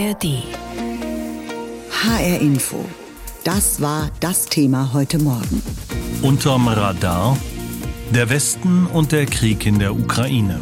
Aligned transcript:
ARD. 0.00 0.42
HR 1.90 2.40
Info. 2.40 2.84
Das 3.44 3.82
war 3.82 4.10
das 4.20 4.46
Thema 4.46 4.94
heute 4.94 5.18
Morgen. 5.18 5.62
Unterm 6.22 6.68
Radar 6.68 7.36
der 8.10 8.30
Westen 8.30 8.86
und 8.86 9.12
der 9.12 9.26
Krieg 9.26 9.66
in 9.66 9.78
der 9.78 9.94
Ukraine. 9.94 10.58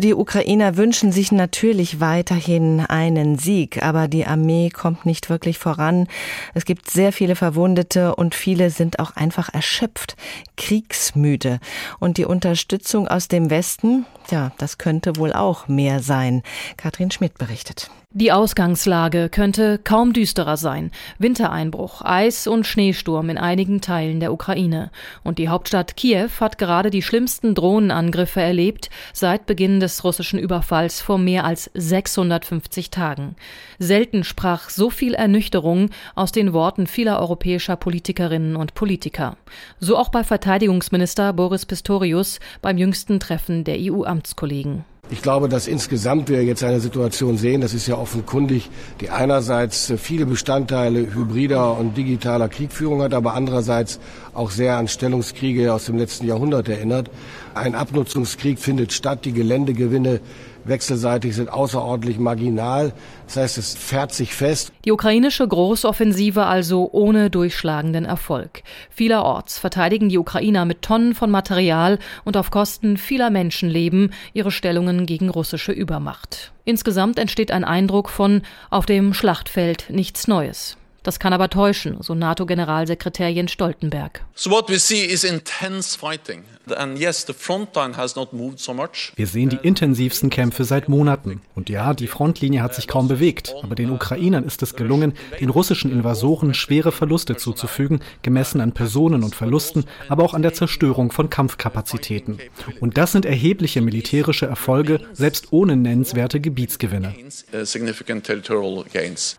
Die 0.00 0.14
Ukrainer 0.14 0.78
wünschen 0.78 1.12
sich 1.12 1.30
natürlich 1.30 2.00
weiterhin 2.00 2.80
einen 2.80 3.36
Sieg, 3.36 3.82
aber 3.82 4.08
die 4.08 4.24
Armee 4.24 4.70
kommt 4.70 5.04
nicht 5.04 5.28
wirklich 5.28 5.58
voran. 5.58 6.08
Es 6.54 6.64
gibt 6.64 6.88
sehr 6.88 7.12
viele 7.12 7.36
Verwundete 7.36 8.14
und 8.14 8.34
viele 8.34 8.70
sind 8.70 8.98
auch 8.98 9.14
einfach 9.14 9.52
erschöpft, 9.52 10.16
kriegsmüde. 10.56 11.60
Und 11.98 12.16
die 12.16 12.24
Unterstützung 12.24 13.08
aus 13.08 13.28
dem 13.28 13.50
Westen, 13.50 14.06
ja, 14.30 14.52
das 14.56 14.78
könnte 14.78 15.16
wohl 15.16 15.34
auch 15.34 15.68
mehr 15.68 16.00
sein. 16.00 16.44
Katrin 16.78 17.10
Schmidt 17.10 17.36
berichtet. 17.36 17.90
Die 18.12 18.32
Ausgangslage 18.32 19.28
könnte 19.28 19.78
kaum 19.78 20.12
düsterer 20.12 20.56
sein. 20.56 20.90
Wintereinbruch, 21.20 22.02
Eis 22.02 22.48
und 22.48 22.66
Schneesturm 22.66 23.30
in 23.30 23.38
einigen 23.38 23.80
Teilen 23.80 24.18
der 24.18 24.32
Ukraine. 24.32 24.90
Und 25.22 25.38
die 25.38 25.48
Hauptstadt 25.48 25.96
Kiew 25.96 26.28
hat 26.40 26.58
gerade 26.58 26.90
die 26.90 27.02
schlimmsten 27.02 27.54
Drohnenangriffe 27.54 28.40
erlebt 28.40 28.90
seit 29.12 29.46
Beginn 29.46 29.78
des 29.78 29.89
russischen 30.04 30.38
Überfalls 30.38 31.00
vor 31.00 31.18
mehr 31.18 31.44
als 31.44 31.70
650 31.74 32.90
Tagen. 32.90 33.36
Selten 33.78 34.24
sprach 34.24 34.70
so 34.70 34.90
viel 34.90 35.14
Ernüchterung 35.14 35.90
aus 36.14 36.32
den 36.32 36.52
Worten 36.52 36.86
vieler 36.86 37.20
europäischer 37.20 37.76
Politikerinnen 37.76 38.56
und 38.56 38.74
Politiker. 38.74 39.36
So 39.78 39.96
auch 39.96 40.08
bei 40.08 40.24
Verteidigungsminister 40.24 41.32
Boris 41.32 41.66
Pistorius 41.66 42.40
beim 42.62 42.78
jüngsten 42.78 43.20
Treffen 43.20 43.64
der 43.64 43.76
EU-Amtskollegen. 43.78 44.84
Ich 45.12 45.22
glaube, 45.22 45.48
dass 45.48 45.66
insgesamt 45.66 46.28
wir 46.28 46.44
jetzt 46.44 46.62
eine 46.62 46.78
Situation 46.78 47.36
sehen, 47.36 47.62
das 47.62 47.74
ist 47.74 47.88
ja 47.88 47.96
offenkundig, 47.96 48.70
die 49.00 49.10
einerseits 49.10 49.92
viele 49.96 50.24
Bestandteile 50.24 51.00
hybrider 51.12 51.76
und 51.76 51.96
digitaler 51.96 52.48
Kriegführung 52.48 53.02
hat, 53.02 53.12
aber 53.12 53.34
andererseits 53.34 53.98
auch 54.34 54.52
sehr 54.52 54.76
an 54.76 54.86
Stellungskriege 54.86 55.74
aus 55.74 55.86
dem 55.86 55.98
letzten 55.98 56.28
Jahrhundert 56.28 56.68
erinnert. 56.68 57.10
Ein 57.54 57.74
Abnutzungskrieg 57.74 58.60
findet 58.60 58.92
statt, 58.92 59.24
die 59.24 59.32
Geländegewinne 59.32 60.20
wechselseitig 60.64 61.34
sind 61.34 61.52
außerordentlich 61.52 62.18
marginal. 62.18 62.92
Das 63.26 63.36
heißt, 63.36 63.58
es 63.58 63.74
fährt 63.74 64.12
sich 64.12 64.34
fest. 64.34 64.72
Die 64.84 64.92
ukrainische 64.92 65.46
Großoffensive 65.46 66.44
also 66.44 66.88
ohne 66.92 67.30
durchschlagenden 67.30 68.04
Erfolg. 68.04 68.62
Vielerorts 68.90 69.58
verteidigen 69.58 70.08
die 70.08 70.18
Ukrainer 70.18 70.64
mit 70.64 70.82
Tonnen 70.82 71.14
von 71.14 71.30
Material 71.30 71.98
und 72.24 72.36
auf 72.36 72.50
Kosten 72.50 72.96
vieler 72.96 73.30
Menschenleben 73.30 74.12
ihre 74.32 74.50
Stellungen 74.50 75.06
gegen 75.06 75.28
russische 75.28 75.72
Übermacht. 75.72 76.52
Insgesamt 76.64 77.18
entsteht 77.18 77.50
ein 77.50 77.64
Eindruck 77.64 78.10
von 78.10 78.42
auf 78.70 78.86
dem 78.86 79.14
Schlachtfeld 79.14 79.86
nichts 79.90 80.28
Neues. 80.28 80.76
Das 81.02 81.18
kann 81.18 81.32
aber 81.32 81.48
täuschen, 81.48 82.02
so 82.02 82.14
NATO-Generalsekretär 82.14 83.30
Jens 83.30 83.52
Stoltenberg. 83.52 84.22
So 84.34 84.50
what 84.50 84.68
we 84.68 84.78
see 84.78 85.04
is 85.04 85.24
intense 85.24 85.98
fighting. 85.98 86.42
And 86.76 86.98
yes, 86.98 87.24
the 87.26 87.32
front 87.32 87.74
line 87.74 87.96
has 87.96 88.16
not 88.16 88.32
moved 88.32 88.60
so 88.60 88.74
much. 88.74 89.12
Wir 89.16 89.26
sehen 89.26 89.48
die 89.48 89.58
intensivsten 89.62 90.30
Kämpfe 90.30 90.64
seit 90.64 90.88
Monaten. 90.88 91.40
Und 91.54 91.68
ja, 91.68 91.94
die 91.94 92.06
Frontlinie 92.06 92.62
hat 92.62 92.74
sich 92.74 92.86
kaum 92.86 93.08
bewegt. 93.08 93.54
Aber 93.62 93.74
den 93.74 93.90
Ukrainern 93.90 94.44
ist 94.44 94.62
es 94.62 94.74
gelungen, 94.74 95.14
den 95.40 95.48
russischen 95.48 95.90
Invasoren 95.90 96.54
schwere 96.54 96.92
Verluste 96.92 97.36
zuzufügen, 97.36 98.00
gemessen 98.22 98.60
an 98.60 98.72
Personen 98.72 99.24
und 99.24 99.34
Verlusten, 99.34 99.84
aber 100.08 100.22
auch 100.22 100.34
an 100.34 100.42
der 100.42 100.52
Zerstörung 100.52 101.10
von 101.10 101.30
Kampfkapazitäten. 101.30 102.38
Und 102.80 102.98
das 102.98 103.12
sind 103.12 103.24
erhebliche 103.24 103.80
militärische 103.80 104.46
Erfolge, 104.46 105.00
selbst 105.12 105.48
ohne 105.52 105.76
nennenswerte 105.76 106.40
Gebietsgewinne. 106.40 107.14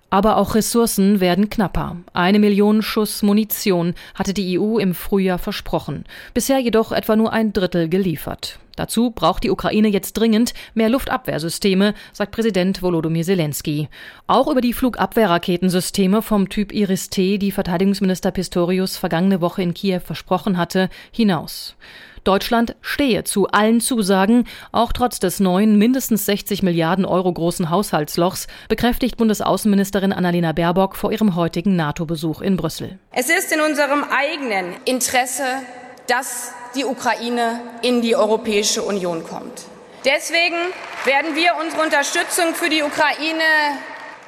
Aber 0.09 0.37
auch 0.37 0.55
Ressourcen 0.55 1.19
werden 1.19 1.49
knapper. 1.51 1.97
Eine 2.13 2.39
Million 2.39 2.81
Schuss 2.81 3.21
Munition 3.21 3.93
hatte 4.15 4.33
die 4.33 4.59
EU 4.59 4.79
im 4.79 4.95
Frühjahr 4.95 5.37
versprochen. 5.37 6.05
Bisher 6.33 6.57
jedoch 6.57 6.91
etwa 6.91 7.15
nur 7.15 7.31
ein 7.31 7.53
Drittel 7.53 7.89
geliefert. 7.89 8.57
Dazu 8.75 9.11
braucht 9.11 9.43
die 9.43 9.51
Ukraine 9.51 9.89
jetzt 9.89 10.13
dringend 10.13 10.53
mehr 10.73 10.89
Luftabwehrsysteme, 10.89 11.93
sagt 12.13 12.31
Präsident 12.31 12.81
Volodymyr 12.81 13.23
Zelensky. 13.23 13.89
Auch 14.27 14.47
über 14.47 14.61
die 14.61 14.73
Flugabwehrraketensysteme 14.73 16.21
vom 16.21 16.49
Typ 16.49 16.71
Iris-T, 16.71 17.37
die 17.37 17.51
Verteidigungsminister 17.51 18.31
Pistorius 18.31 18.97
vergangene 18.97 19.41
Woche 19.41 19.61
in 19.61 19.73
Kiew 19.73 19.99
versprochen 19.99 20.57
hatte, 20.57 20.89
hinaus. 21.11 21.75
Deutschland 22.23 22.75
stehe 22.81 23.23
zu 23.23 23.47
allen 23.47 23.81
Zusagen, 23.81 24.45
auch 24.71 24.93
trotz 24.93 25.19
des 25.19 25.39
neuen 25.39 25.77
mindestens 25.77 26.25
60 26.25 26.61
Milliarden 26.61 27.05
Euro 27.05 27.33
großen 27.33 27.69
Haushaltslochs, 27.69 28.47
bekräftigt 28.69 29.17
Bundesaußenministerin 29.17 30.13
Annalena 30.13 30.51
Baerbock 30.51 30.95
vor 30.95 31.11
ihrem 31.11 31.35
heutigen 31.35 31.75
NATO-Besuch 31.75 32.41
in 32.41 32.57
Brüssel. 32.57 32.99
Es 33.11 33.29
ist 33.29 33.51
in 33.51 33.61
unserem 33.61 34.03
eigenen 34.03 34.75
Interesse, 34.85 35.43
dass 36.07 36.53
die 36.75 36.85
Ukraine 36.85 37.59
in 37.81 38.01
die 38.01 38.15
Europäische 38.15 38.83
Union 38.83 39.23
kommt. 39.23 39.65
Deswegen 40.05 40.57
werden 41.05 41.35
wir 41.35 41.53
unsere 41.61 41.83
Unterstützung 41.83 42.53
für 42.53 42.69
die 42.69 42.83
Ukraine 42.83 43.43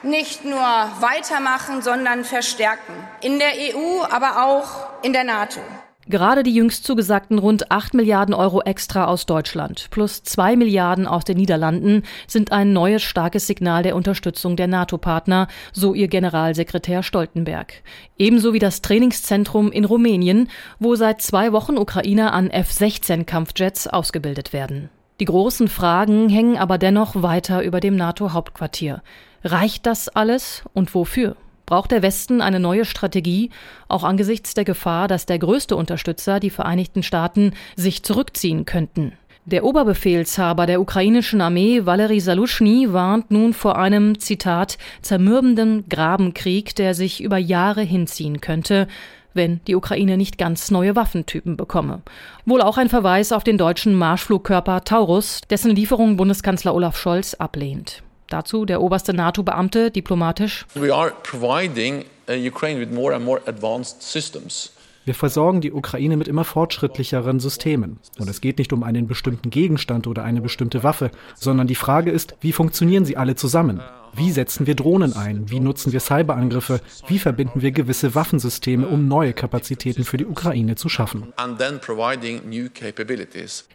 nicht 0.04 0.44
nur 0.46 0.60
weitermachen, 0.60 1.82
sondern 1.82 2.26
verstärken. 2.26 2.94
In 3.22 3.40
der 3.40 3.54
EU, 3.54 4.04
aber 4.04 4.46
auch 4.46 5.04
in 5.04 5.14
der 5.14 5.24
NATO. 5.24 5.62
Gerade 6.08 6.44
die 6.44 6.54
jüngst 6.54 6.84
zugesagten 6.84 7.40
rund 7.40 7.72
8 7.72 7.94
Milliarden 7.94 8.34
Euro 8.34 8.62
extra 8.62 9.06
aus 9.06 9.26
Deutschland 9.26 9.88
plus 9.90 10.24
2 10.24 10.58
Milliarden 10.58 11.08
aus 11.08 11.24
den 11.24 11.38
Niederlanden 11.38 12.04
sind 12.28 12.52
ein 12.52 12.74
neues 12.74 13.02
starkes 13.02 13.48
Signal 13.48 13.84
der 13.84 13.96
Unterstützung 13.96 14.58
der 14.58 14.68
NATO-Partner, 14.68 15.48
so 15.72 15.94
ihr 15.94 16.10
Generalsekretär 16.10 17.04
Stoltenberg. 17.04 17.84
Ebenso 18.18 18.54
wie 18.54 18.60
das 18.60 18.82
Trainingszentrum 18.82 19.72
in 19.72 19.86
Rumänien, 19.86 20.50
wo 20.80 20.96
seit 20.96 21.22
zwei 21.22 21.54
Wochen 21.54 21.78
Ukrainer 21.78 22.34
an 22.34 22.50
F-16-Kampfjets 22.50 23.88
ausgebildet 23.88 24.52
werden. 24.52 24.90
Die 25.20 25.26
großen 25.26 25.70
Fragen 25.70 26.28
hängen 26.28 26.58
aber 26.58 26.78
dennoch 26.78 27.22
weiter 27.22 27.64
über 27.64 27.80
dem 27.80 27.96
NATO-Hauptquartier. 27.96 29.02
Reicht 29.44 29.86
das 29.86 30.10
alles 30.10 30.64
und 30.74 30.94
wofür? 30.96 31.38
Braucht 31.74 31.90
der 31.90 32.04
Westen 32.04 32.40
eine 32.40 32.60
neue 32.60 32.86
Strategie, 32.86 33.50
auch 33.88 34.04
angesichts 34.04 34.54
der 34.54 34.64
Gefahr, 34.64 35.08
dass 35.08 35.26
der 35.26 35.40
größte 35.40 35.76
Unterstützer, 35.76 36.40
die 36.40 36.52
Vereinigten 36.52 37.02
Staaten, 37.02 37.54
sich 37.76 38.04
zurückziehen 38.04 38.66
könnten? 38.66 39.14
Der 39.46 39.64
Oberbefehlshaber 39.64 40.68
der 40.68 40.80
ukrainischen 40.80 41.42
Armee, 41.42 41.84
Valery 41.84 42.20
Saluschny, 42.20 42.94
warnt 42.94 43.32
nun 43.32 43.54
vor 43.54 43.80
einem, 43.80 44.20
Zitat, 44.20 44.78
zermürbenden 45.02 45.90
Grabenkrieg, 45.90 46.76
der 46.76 46.94
sich 46.94 47.24
über 47.24 47.40
Jahre 47.40 47.82
hinziehen 47.82 48.40
könnte, 48.40 48.88
wenn 49.34 49.60
die 49.66 49.74
Ukraine 49.74 50.16
nicht 50.16 50.38
ganz 50.38 50.70
neue 50.70 50.96
Waffentypen 50.96 51.58
bekomme. 51.58 52.04
Wohl 52.46 52.62
auch 52.62 52.78
ein 52.78 52.90
Verweis 52.90 53.32
auf 53.32 53.44
den 53.44 53.58
deutschen 53.58 53.96
Marschflugkörper 53.96 54.84
Taurus, 54.84 55.42
dessen 55.50 55.76
Lieferung 55.76 56.18
Bundeskanzler 56.18 56.76
Olaf 56.76 57.00
Scholz 57.00 57.34
ablehnt. 57.34 58.04
Dazu 58.34 58.66
der 58.66 58.82
oberste 58.82 59.14
NATO-Beamte 59.14 59.92
diplomatisch. 59.92 60.66
We 60.74 60.92
are 60.92 61.14
providing 61.22 62.04
uh, 62.28 62.34
Ukraine 62.34 62.80
with 62.80 62.90
more 62.90 63.14
and 63.14 63.24
more 63.24 63.40
advanced 63.46 64.02
systems. 64.02 64.72
Wir 65.06 65.14
versorgen 65.14 65.62
die 65.62 65.72
Ukraine 65.72 66.18
mit 66.18 66.28
immer 66.28 66.44
fortschrittlicheren 66.44 67.40
Systemen. 67.40 68.00
Und 68.18 68.28
es 68.28 68.42
geht 68.42 68.58
nicht 68.58 68.74
um 68.74 68.82
einen 68.82 69.06
bestimmten 69.06 69.52
Gegenstand 69.52 70.08
oder 70.08 70.24
eine 70.24 70.42
bestimmte 70.42 70.82
Waffe, 70.82 71.12
sondern 71.36 71.68
die 71.68 71.76
Frage 71.76 72.10
ist, 72.10 72.34
wie 72.42 72.54
funktionieren 72.54 73.06
sie 73.06 73.18
alle 73.18 73.36
zusammen? 73.36 73.82
Wie 74.16 74.32
setzen 74.32 74.68
wir 74.68 74.76
Drohnen 74.76 75.14
ein? 75.14 75.50
Wie 75.50 75.60
nutzen 75.60 75.92
wir 75.92 76.00
Cyberangriffe? 76.00 76.82
Wie 77.08 77.18
verbinden 77.18 77.62
wir 77.62 77.72
gewisse 77.72 78.14
Waffensysteme, 78.14 78.88
um 78.88 79.08
neue 79.08 79.34
Kapazitäten 79.34 80.04
für 80.04 80.18
die 80.18 80.26
Ukraine 80.26 80.76
zu 80.76 80.88
schaffen? 80.88 81.34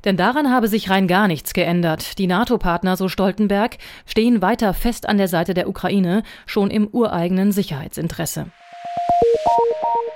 Denn 0.04 0.16
daran 0.16 0.50
habe 0.50 0.69
sich 0.69 0.91
rein 0.91 1.09
gar 1.09 1.28
nichts 1.28 1.53
geändert. 1.54 2.19
Die 2.19 2.26
NATO-Partner, 2.29 2.96
so 2.96 3.08
Stoltenberg, 3.08 3.79
stehen 4.06 4.40
weiter 4.40 4.75
fest 4.75 5.08
an 5.08 5.19
der 5.19 5.29
Seite 5.29 5.55
der 5.55 5.69
Ukraine, 5.69 6.23
schon 6.46 6.70
im 6.70 6.87
ureigenen 6.87 7.50
Sicherheitsinteresse. 7.50 8.46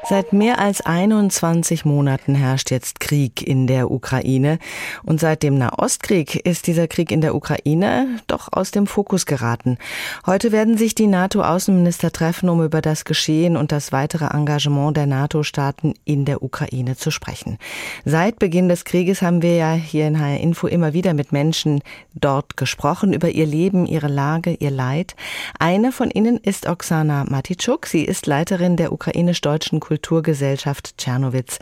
Seit 0.09 0.33
mehr 0.33 0.59
als 0.59 0.81
21 0.81 1.85
Monaten 1.85 2.35
herrscht 2.35 2.71
jetzt 2.71 2.99
Krieg 2.99 3.41
in 3.41 3.67
der 3.67 3.91
Ukraine. 3.91 4.59
Und 5.05 5.21
seit 5.21 5.43
dem 5.43 5.57
Nahostkrieg 5.57 6.45
ist 6.45 6.67
dieser 6.67 6.89
Krieg 6.89 7.13
in 7.13 7.21
der 7.21 7.37
Ukraine 7.37 8.19
doch 8.27 8.49
aus 8.51 8.73
dem 8.73 8.87
Fokus 8.87 9.27
geraten. 9.27 9.79
Heute 10.27 10.51
werden 10.51 10.77
sich 10.77 10.95
die 10.95 11.07
NATO-Außenminister 11.07 12.11
treffen, 12.11 12.49
um 12.49 12.63
über 12.63 12.83
das 12.83 13.05
Geschehen 13.05 13.57
und 13.57 13.71
das 13.71 13.93
weitere 13.93 14.27
Engagement 14.27 14.97
der 14.97 15.07
NATO-Staaten 15.07 15.95
in 16.05 16.25
der 16.25 16.43
Ukraine 16.43 16.97
zu 16.97 17.11
sprechen. 17.11 17.59
Seit 18.05 18.39
Beginn 18.39 18.69
des 18.69 18.85
Krieges 18.85 19.23
haben 19.23 19.41
wir 19.41 19.55
ja 19.55 19.73
hier 19.73 20.09
in 20.09 20.21
HR 20.21 20.41
Info 20.41 20.67
immer 20.67 20.93
wieder 20.93 21.15
mit 21.15 21.33
Menschen 21.33 21.81
dort 22.15 22.57
gesprochen, 22.57 23.13
über 23.13 23.31
ihr 23.31 23.47
Leben, 23.47 23.87
ihre 23.87 24.09
Lage, 24.09 24.55
ihr 24.55 24.73
Leid. 24.73 25.15
Eine 25.59 25.93
von 25.93 26.11
ihnen 26.11 26.39
ist 26.39 26.69
Oksana 26.69 27.25
Matitschuk. 27.31 27.87
Sie 27.87 28.05
ist 28.05 28.27
Leiterin 28.27 28.77
der 28.77 28.92
ukrainisch-deutschen 28.93 29.81
Kulturgesellschaft 29.81 30.99
Tschernowitz. 30.99 31.59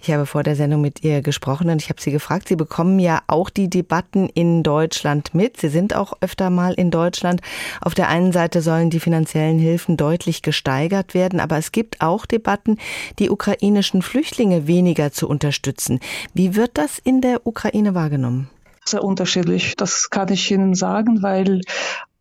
Ich 0.00 0.10
habe 0.10 0.26
vor 0.26 0.42
der 0.42 0.56
Sendung 0.56 0.80
mit 0.80 1.02
ihr 1.02 1.22
gesprochen 1.22 1.70
und 1.70 1.80
ich 1.80 1.88
habe 1.88 2.00
sie 2.00 2.10
gefragt, 2.10 2.48
Sie 2.48 2.56
bekommen 2.56 2.98
ja 2.98 3.22
auch 3.26 3.50
die 3.50 3.70
Debatten 3.70 4.28
in 4.28 4.62
Deutschland 4.62 5.34
mit. 5.34 5.58
Sie 5.58 5.68
sind 5.68 5.94
auch 5.94 6.14
öfter 6.20 6.50
mal 6.50 6.74
in 6.74 6.90
Deutschland. 6.90 7.40
Auf 7.80 7.94
der 7.94 8.08
einen 8.08 8.32
Seite 8.32 8.60
sollen 8.60 8.90
die 8.90 9.00
finanziellen 9.00 9.58
Hilfen 9.58 9.96
deutlich 9.96 10.42
gesteigert 10.42 11.14
werden, 11.14 11.40
aber 11.40 11.56
es 11.58 11.72
gibt 11.72 12.00
auch 12.00 12.26
Debatten, 12.26 12.78
die 13.18 13.30
ukrainischen 13.30 14.02
Flüchtlinge 14.02 14.66
weniger 14.66 15.12
zu 15.12 15.28
unterstützen. 15.28 16.00
Wie 16.34 16.56
wird 16.56 16.72
das 16.74 16.98
in 16.98 17.20
der 17.20 17.46
Ukraine 17.46 17.94
wahrgenommen? 17.94 18.50
Sehr 18.84 19.04
unterschiedlich. 19.04 19.76
Das 19.76 20.10
kann 20.10 20.28
ich 20.32 20.50
Ihnen 20.50 20.74
sagen, 20.74 21.22
weil 21.22 21.60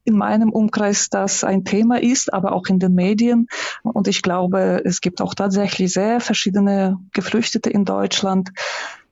in 0.03 0.17
meinem 0.17 0.51
Umkreis 0.51 1.09
das 1.09 1.43
ein 1.43 1.63
Thema 1.63 2.01
ist, 2.01 2.33
aber 2.33 2.53
auch 2.53 2.67
in 2.67 2.79
den 2.79 2.93
Medien. 2.93 3.47
Und 3.83 4.07
ich 4.07 4.21
glaube, 4.21 4.81
es 4.85 5.01
gibt 5.01 5.21
auch 5.21 5.33
tatsächlich 5.33 5.93
sehr 5.93 6.19
verschiedene 6.19 6.97
Geflüchtete 7.13 7.69
in 7.69 7.85
Deutschland, 7.85 8.51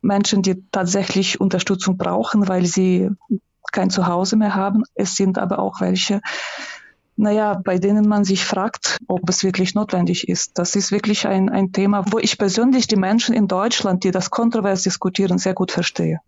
Menschen, 0.01 0.41
die 0.41 0.63
tatsächlich 0.71 1.41
Unterstützung 1.41 1.97
brauchen, 1.97 2.47
weil 2.47 2.65
sie 2.65 3.09
kein 3.71 3.89
Zuhause 3.89 4.35
mehr 4.35 4.55
haben. 4.55 4.83
Es 4.95 5.15
sind 5.15 5.37
aber 5.37 5.59
auch 5.59 5.81
welche, 5.81 6.21
naja, 7.15 7.59
bei 7.63 7.77
denen 7.77 8.07
man 8.07 8.23
sich 8.23 8.45
fragt, 8.45 8.97
ob 9.07 9.29
es 9.29 9.43
wirklich 9.43 9.75
notwendig 9.75 10.29
ist. 10.29 10.57
Das 10.57 10.75
ist 10.75 10.91
wirklich 10.91 11.27
ein, 11.27 11.49
ein 11.49 11.71
Thema, 11.71 12.05
wo 12.11 12.17
ich 12.17 12.37
persönlich 12.37 12.87
die 12.87 12.95
Menschen 12.95 13.35
in 13.35 13.47
Deutschland, 13.47 14.03
die 14.03 14.11
das 14.11 14.29
kontrovers 14.29 14.83
diskutieren, 14.83 15.37
sehr 15.37 15.53
gut 15.53 15.71
verstehe. 15.71 16.21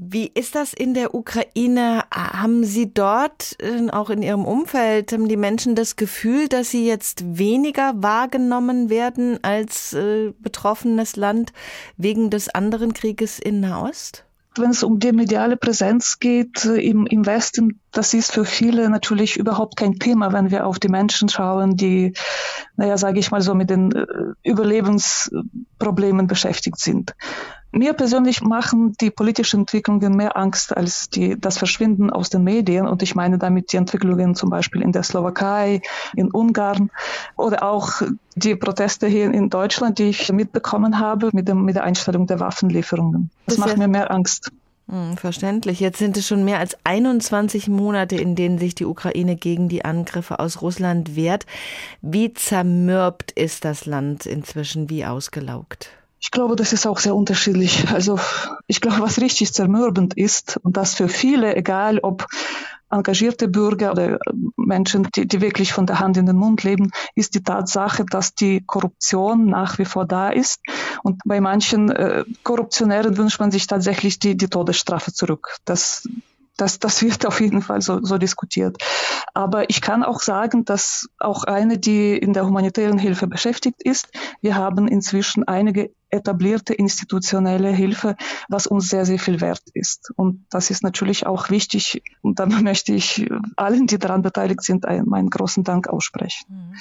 Wie 0.00 0.30
ist 0.32 0.54
das 0.54 0.74
in 0.74 0.94
der 0.94 1.12
Ukraine? 1.12 2.04
Haben 2.14 2.62
Sie 2.62 2.94
dort, 2.94 3.56
äh, 3.60 3.90
auch 3.90 4.10
in 4.10 4.22
Ihrem 4.22 4.44
Umfeld, 4.44 5.12
haben 5.12 5.26
die 5.26 5.36
Menschen 5.36 5.74
das 5.74 5.96
Gefühl, 5.96 6.46
dass 6.46 6.70
sie 6.70 6.86
jetzt 6.86 7.36
weniger 7.36 7.94
wahrgenommen 7.96 8.90
werden 8.90 9.42
als 9.42 9.94
äh, 9.94 10.32
betroffenes 10.38 11.16
Land 11.16 11.52
wegen 11.96 12.30
des 12.30 12.48
anderen 12.48 12.92
Krieges 12.92 13.40
in 13.40 13.58
Nahost? 13.58 14.24
wenn 14.58 14.70
es 14.70 14.82
um 14.82 14.98
die 14.98 15.12
mediale 15.12 15.56
Präsenz 15.56 16.18
geht 16.18 16.64
äh, 16.64 16.80
im, 16.80 17.06
im 17.06 17.26
Westen, 17.26 17.80
das 17.92 18.14
ist 18.14 18.32
für 18.32 18.44
viele 18.44 18.90
natürlich 18.90 19.36
überhaupt 19.36 19.76
kein 19.76 19.94
Thema, 19.98 20.32
wenn 20.32 20.50
wir 20.50 20.66
auf 20.66 20.78
die 20.78 20.88
Menschen 20.88 21.28
schauen, 21.28 21.76
die, 21.76 22.12
naja, 22.76 22.96
sage 22.96 23.20
ich 23.20 23.30
mal 23.30 23.40
so, 23.40 23.54
mit 23.54 23.70
den 23.70 23.92
äh, 23.92 24.04
Überlebensproblemen 24.42 26.26
beschäftigt 26.26 26.78
sind. 26.78 27.14
Mir 27.70 27.92
persönlich 27.92 28.40
machen 28.40 28.94
die 29.00 29.10
politischen 29.10 29.60
Entwicklungen 29.60 30.16
mehr 30.16 30.36
Angst 30.36 30.74
als 30.74 31.10
die, 31.10 31.38
das 31.38 31.58
Verschwinden 31.58 32.10
aus 32.10 32.30
den 32.30 32.42
Medien. 32.42 32.86
Und 32.86 33.02
ich 33.02 33.14
meine 33.14 33.38
damit 33.38 33.72
die 33.72 33.76
Entwicklungen 33.76 34.34
zum 34.34 34.48
Beispiel 34.48 34.80
in 34.80 34.92
der 34.92 35.02
Slowakei, 35.02 35.82
in 36.16 36.30
Ungarn 36.30 36.90
oder 37.36 37.62
auch 37.62 38.02
die 38.36 38.56
Proteste 38.56 39.06
hier 39.06 39.32
in 39.32 39.50
Deutschland, 39.50 39.98
die 39.98 40.04
ich 40.04 40.32
mitbekommen 40.32 40.98
habe 40.98 41.28
mit, 41.32 41.46
dem, 41.48 41.64
mit 41.64 41.76
der 41.76 41.84
Einstellung 41.84 42.26
der 42.26 42.40
Waffenlieferungen. 42.40 43.30
Das, 43.46 43.56
das 43.56 43.66
macht 43.66 43.76
mir 43.76 43.88
mehr 43.88 44.10
Angst. 44.10 44.50
Hm, 44.88 45.18
verständlich. 45.18 45.80
Jetzt 45.80 45.98
sind 45.98 46.16
es 46.16 46.26
schon 46.26 46.44
mehr 46.44 46.60
als 46.60 46.74
21 46.84 47.68
Monate, 47.68 48.16
in 48.16 48.34
denen 48.34 48.58
sich 48.58 48.74
die 48.74 48.86
Ukraine 48.86 49.36
gegen 49.36 49.68
die 49.68 49.84
Angriffe 49.84 50.38
aus 50.38 50.62
Russland 50.62 51.14
wehrt. 51.14 51.44
Wie 52.00 52.32
zermürbt 52.32 53.30
ist 53.32 53.66
das 53.66 53.84
Land 53.84 54.24
inzwischen? 54.24 54.88
Wie 54.88 55.04
ausgelaugt? 55.04 55.90
Ich 56.20 56.30
glaube, 56.30 56.56
das 56.56 56.72
ist 56.72 56.86
auch 56.86 56.98
sehr 56.98 57.14
unterschiedlich. 57.14 57.88
Also 57.92 58.18
ich 58.66 58.80
glaube, 58.80 59.00
was 59.00 59.20
richtig 59.20 59.52
zermürbend 59.52 60.16
ist 60.16 60.58
und 60.62 60.76
das 60.76 60.94
für 60.94 61.08
viele, 61.08 61.56
egal 61.56 62.00
ob 62.00 62.26
engagierte 62.90 63.48
Bürger 63.48 63.92
oder 63.92 64.18
Menschen, 64.56 65.08
die, 65.14 65.26
die 65.26 65.40
wirklich 65.40 65.72
von 65.72 65.86
der 65.86 66.00
Hand 66.00 66.16
in 66.16 66.26
den 66.26 66.36
Mund 66.36 66.62
leben, 66.62 66.90
ist 67.14 67.34
die 67.34 67.42
Tatsache, 67.42 68.04
dass 68.04 68.34
die 68.34 68.62
Korruption 68.66 69.46
nach 69.46 69.78
wie 69.78 69.84
vor 69.84 70.06
da 70.06 70.30
ist. 70.30 70.60
Und 71.02 71.20
bei 71.24 71.40
manchen 71.40 71.90
äh, 71.90 72.24
Korruptionären 72.42 73.16
wünscht 73.16 73.40
man 73.40 73.50
sich 73.50 73.66
tatsächlich 73.66 74.18
die, 74.18 74.36
die 74.36 74.48
Todesstrafe 74.48 75.12
zurück. 75.12 75.56
Das, 75.64 76.08
das, 76.58 76.78
das 76.78 77.02
wird 77.02 77.24
auf 77.26 77.40
jeden 77.40 77.62
Fall 77.62 77.80
so, 77.80 78.02
so 78.02 78.18
diskutiert. 78.18 78.76
Aber 79.32 79.70
ich 79.70 79.80
kann 79.80 80.02
auch 80.02 80.20
sagen, 80.20 80.64
dass 80.64 81.08
auch 81.18 81.44
eine, 81.44 81.78
die 81.78 82.16
in 82.16 82.32
der 82.34 82.46
humanitären 82.46 82.98
Hilfe 82.98 83.26
beschäftigt 83.26 83.82
ist, 83.82 84.10
wir 84.42 84.56
haben 84.56 84.88
inzwischen 84.88 85.44
einige 85.44 85.90
etablierte 86.10 86.72
institutionelle 86.72 87.70
Hilfe, 87.70 88.16
was 88.48 88.66
uns 88.66 88.88
sehr, 88.88 89.04
sehr 89.04 89.18
viel 89.18 89.40
wert 89.40 89.62
ist. 89.74 90.10
Und 90.16 90.46
das 90.50 90.70
ist 90.70 90.82
natürlich 90.82 91.26
auch 91.26 91.50
wichtig. 91.50 92.02
Und 92.22 92.40
dann 92.40 92.48
möchte 92.64 92.92
ich 92.92 93.28
allen, 93.56 93.86
die 93.86 93.98
daran 93.98 94.22
beteiligt 94.22 94.62
sind, 94.62 94.84
meinen 94.84 95.30
großen 95.30 95.64
Dank 95.64 95.88
aussprechen. 95.88 96.46
Mhm. 96.48 96.74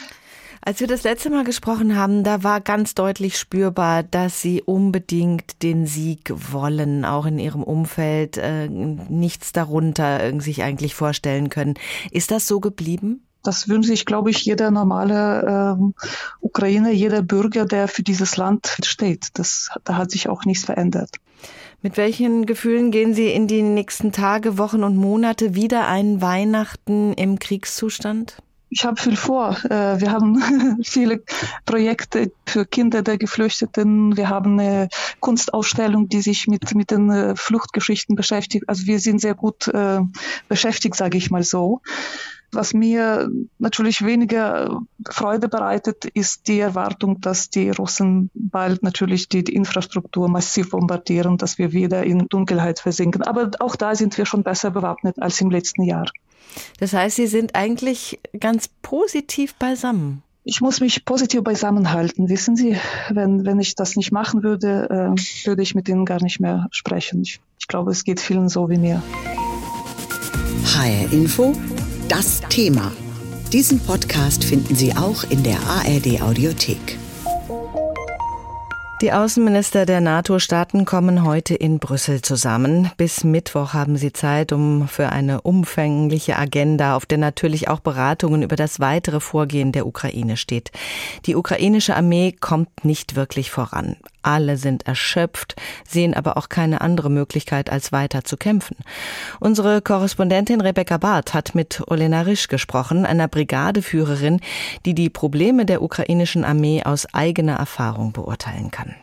Als 0.61 0.79
wir 0.79 0.87
das 0.87 1.03
letzte 1.03 1.29
Mal 1.29 1.43
gesprochen 1.43 1.95
haben, 1.95 2.23
da 2.23 2.43
war 2.43 2.61
ganz 2.61 2.95
deutlich 2.95 3.37
spürbar, 3.37 4.03
dass 4.03 4.41
Sie 4.41 4.61
unbedingt 4.61 5.63
den 5.63 5.85
Sieg 5.85 6.33
wollen, 6.51 7.05
auch 7.05 7.25
in 7.25 7.39
Ihrem 7.39 7.63
Umfeld 7.63 8.37
äh, 8.37 8.67
nichts 8.67 9.51
darunter 9.53 10.39
sich 10.41 10.63
eigentlich 10.63 10.95
vorstellen 10.95 11.49
können. 11.49 11.75
Ist 12.11 12.31
das 12.31 12.47
so 12.47 12.59
geblieben? 12.59 13.23
Das 13.43 13.69
wünscht 13.69 13.87
sich, 13.87 14.05
glaube 14.05 14.29
ich, 14.29 14.43
jeder 14.43 14.71
normale 14.71 15.77
äh, 15.79 16.01
Ukrainer, 16.41 16.91
jeder 16.91 17.21
Bürger, 17.21 17.65
der 17.65 17.87
für 17.87 18.03
dieses 18.03 18.35
Land 18.35 18.77
steht. 18.83 19.27
Das, 19.35 19.69
da 19.85 19.95
hat 19.95 20.11
sich 20.11 20.27
auch 20.27 20.43
nichts 20.43 20.65
verändert. 20.65 21.11
Mit 21.81 21.95
welchen 21.95 22.45
Gefühlen 22.45 22.91
gehen 22.91 23.13
Sie 23.13 23.29
in 23.29 23.47
die 23.47 23.61
nächsten 23.61 24.11
Tage, 24.11 24.57
Wochen 24.57 24.83
und 24.83 24.97
Monate 24.97 25.55
wieder 25.55 25.87
ein 25.87 26.21
Weihnachten 26.21 27.13
im 27.13 27.39
Kriegszustand? 27.39 28.37
Ich 28.69 28.85
habe 28.85 28.99
viel 28.99 29.15
vor. 29.15 29.57
Äh, 29.65 29.99
wir 29.99 30.11
haben 30.11 30.81
viele 30.83 31.23
Projekte 31.65 32.31
für 32.45 32.65
Kinder 32.65 33.01
der 33.01 33.17
Geflüchteten. 33.17 34.17
Wir 34.17 34.29
haben 34.29 34.59
eine 34.59 34.89
Kunstausstellung, 35.19 36.09
die 36.09 36.21
sich 36.21 36.47
mit, 36.47 36.75
mit 36.75 36.91
den 36.91 37.09
äh, 37.09 37.35
Fluchtgeschichten 37.35 38.15
beschäftigt. 38.15 38.65
Also 38.67 38.85
wir 38.85 38.99
sind 38.99 39.21
sehr 39.21 39.35
gut 39.35 39.67
äh, 39.67 39.99
beschäftigt, 40.47 40.95
sage 40.95 41.17
ich 41.17 41.31
mal 41.31 41.43
so. 41.43 41.81
Was 42.51 42.73
mir 42.73 43.29
natürlich 43.59 44.05
weniger 44.05 44.81
Freude 45.09 45.49
bereitet, 45.49 46.05
ist 46.05 46.47
die 46.47 46.59
Erwartung, 46.59 47.19
dass 47.19 47.49
die 47.49 47.69
Russen 47.69 48.29
bald 48.33 48.83
natürlich 48.83 49.27
die, 49.27 49.43
die 49.43 49.53
Infrastruktur 49.53 50.29
massiv 50.29 50.69
bombardieren, 50.69 51.37
dass 51.37 51.57
wir 51.57 51.73
wieder 51.73 52.03
in 52.03 52.27
Dunkelheit 52.29 52.79
versinken. 52.79 53.21
Aber 53.23 53.51
auch 53.59 53.75
da 53.75 53.95
sind 53.95 54.17
wir 54.17 54.25
schon 54.25 54.43
besser 54.43 54.71
bewappnet 54.71 55.21
als 55.21 55.41
im 55.41 55.51
letzten 55.51 55.83
Jahr. 55.83 56.09
Das 56.79 56.93
heißt, 56.93 57.17
Sie 57.17 57.27
sind 57.27 57.55
eigentlich 57.55 58.19
ganz 58.39 58.69
positiv 58.81 59.55
beisammen. 59.55 60.23
Ich 60.49 60.61
muss 60.61 60.79
mich 60.79 61.03
positiv 61.03 61.43
beisammen 61.43 61.91
halten, 61.91 62.29
wissen 62.29 62.55
Sie. 62.55 62.77
Wenn, 63.09 63.45
wenn 63.45 63.59
ich 63.59 63.75
das 63.75 63.97
nicht 63.97 64.13
machen 64.13 64.43
würde, 64.43 64.87
äh, 64.89 65.45
würde 65.45 65.61
ich 65.61 65.75
mit 65.75 65.89
Ihnen 65.89 66.05
gar 66.05 66.23
nicht 66.23 66.39
mehr 66.39 66.67
sprechen. 66.71 67.21
Ich, 67.21 67.41
ich 67.59 67.67
glaube, 67.67 67.91
es 67.91 68.05
geht 68.05 68.21
vielen 68.21 68.47
so 68.47 68.69
wie 68.69 68.77
mir. 68.77 69.03
HR 70.63 71.11
Info, 71.11 71.53
das 72.07 72.39
Thema. 72.49 72.91
Diesen 73.51 73.79
Podcast 73.79 74.43
finden 74.43 74.75
Sie 74.75 74.95
auch 74.95 75.23
in 75.29 75.43
der 75.43 75.59
ARD 75.59 76.21
Audiothek. 76.21 76.97
Die 79.01 79.11
Außenminister 79.11 79.85
der 79.85 80.01
NATO-Staaten 80.01 80.85
kommen 80.85 81.23
heute 81.23 81.53
in 81.53 81.77
Brüssel 81.77 82.23
zusammen. 82.23 82.89
Bis 82.97 83.23
Mittwoch 83.23 83.73
haben 83.73 83.95
sie 83.95 84.11
Zeit, 84.11 84.51
um 84.51 84.87
für 84.87 85.09
eine 85.09 85.41
umfängliche 85.41 86.35
Agenda, 86.35 86.95
auf 86.95 87.05
der 87.05 87.19
natürlich 87.19 87.67
auch 87.67 87.79
Beratungen 87.79 88.41
über 88.41 88.55
das 88.55 88.79
weitere 88.79 89.19
Vorgehen 89.19 89.71
der 89.71 89.85
Ukraine 89.85 90.35
steht. 90.35 90.71
Die 91.27 91.35
ukrainische 91.35 91.95
Armee 91.95 92.31
kommt 92.31 92.85
nicht 92.85 93.15
wirklich 93.15 93.51
voran. 93.51 93.97
Alle 94.21 94.57
sind 94.57 94.87
erschöpft, 94.87 95.55
sehen 95.87 96.13
aber 96.13 96.37
auch 96.37 96.49
keine 96.49 96.81
andere 96.81 97.09
Möglichkeit, 97.09 97.69
als 97.69 97.91
weiter 97.91 98.23
zu 98.23 98.37
kämpfen. 98.37 98.77
Unsere 99.39 99.81
Korrespondentin 99.81 100.61
Rebecca 100.61 100.97
Barth 100.97 101.33
hat 101.33 101.55
mit 101.55 101.83
Olena 101.87 102.21
Risch 102.21 102.47
gesprochen, 102.47 103.05
einer 103.05 103.27
Brigadeführerin, 103.27 104.41
die 104.85 104.93
die 104.93 105.09
Probleme 105.09 105.65
der 105.65 105.81
ukrainischen 105.81 106.43
Armee 106.43 106.83
aus 106.83 107.05
eigener 107.13 107.55
Erfahrung 107.55 108.11
beurteilen 108.11 108.71
kann. 108.71 108.95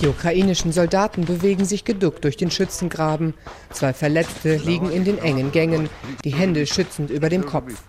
Die 0.00 0.06
ukrainischen 0.06 0.70
Soldaten 0.70 1.24
bewegen 1.24 1.64
sich 1.64 1.84
geduckt 1.84 2.22
durch 2.24 2.36
den 2.36 2.52
Schützengraben. 2.52 3.34
Zwei 3.70 3.92
Verletzte 3.92 4.56
liegen 4.56 4.90
in 4.92 5.04
den 5.04 5.18
engen 5.18 5.50
Gängen, 5.50 5.88
die 6.24 6.30
Hände 6.30 6.66
schützend 6.66 7.10
über 7.10 7.28
dem 7.28 7.44
Kopf. 7.44 7.82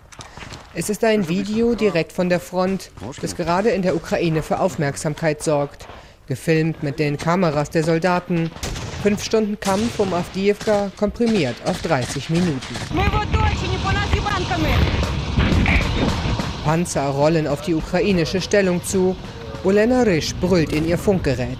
Es 0.72 0.88
ist 0.88 1.02
ein 1.02 1.28
Video 1.28 1.74
direkt 1.74 2.12
von 2.12 2.28
der 2.28 2.38
Front, 2.38 2.92
das 3.20 3.34
gerade 3.34 3.70
in 3.70 3.82
der 3.82 3.96
Ukraine 3.96 4.40
für 4.40 4.60
Aufmerksamkeit 4.60 5.42
sorgt. 5.42 5.88
Gefilmt 6.28 6.84
mit 6.84 7.00
den 7.00 7.16
Kameras 7.16 7.70
der 7.70 7.82
Soldaten. 7.82 8.52
Fünf 9.02 9.24
Stunden 9.24 9.58
Kampf 9.58 9.98
um 9.98 10.14
Avdiivka 10.14 10.92
komprimiert 10.96 11.56
auf 11.64 11.82
30 11.82 12.30
Minuten. 12.30 12.76
Panzer 16.64 17.08
rollen 17.08 17.48
auf 17.48 17.62
die 17.62 17.74
ukrainische 17.74 18.40
Stellung 18.40 18.84
zu. 18.84 19.16
Olena 19.64 20.02
Risch 20.02 20.36
brüllt 20.36 20.72
in 20.72 20.86
ihr 20.86 20.98
Funkgerät. 20.98 21.58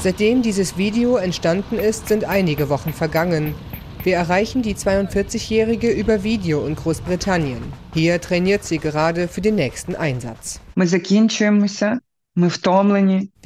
Seitdem 0.00 0.42
dieses 0.42 0.78
Video 0.78 1.16
entstanden 1.16 1.76
ist, 1.76 2.06
sind 2.06 2.24
einige 2.24 2.68
Wochen 2.68 2.92
vergangen. 2.92 3.56
Wir 4.04 4.14
erreichen 4.14 4.62
die 4.62 4.76
42-Jährige 4.76 5.90
über 5.90 6.22
Video 6.22 6.64
in 6.66 6.76
Großbritannien. 6.76 7.60
Hier 7.92 8.20
trainiert 8.20 8.62
sie 8.62 8.78
gerade 8.78 9.26
für 9.26 9.40
den 9.40 9.56
nächsten 9.56 9.96
Einsatz. 9.96 10.60
Wir 10.76 10.86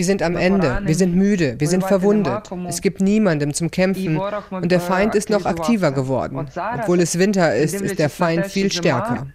sind 0.04 0.22
am 0.22 0.36
Ende, 0.36 0.80
wir 0.84 0.94
sind 0.94 1.16
müde, 1.16 1.56
wir 1.58 1.68
sind 1.68 1.84
verwundet. 1.84 2.50
Es 2.68 2.82
gibt 2.82 3.00
niemandem 3.00 3.54
zum 3.54 3.70
Kämpfen 3.70 4.20
und 4.50 4.70
der 4.70 4.80
Feind 4.80 5.14
ist 5.14 5.30
noch 5.30 5.46
aktiver 5.46 5.90
geworden. 5.90 6.50
Obwohl 6.78 7.00
es 7.00 7.18
Winter 7.18 7.54
ist, 7.56 7.80
ist 7.80 7.98
der 7.98 8.10
Feind 8.10 8.44
viel 8.46 8.70
stärker. 8.70 9.28